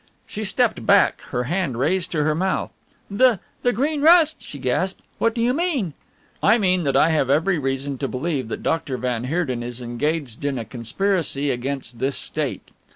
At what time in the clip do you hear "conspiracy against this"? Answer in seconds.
10.65-12.15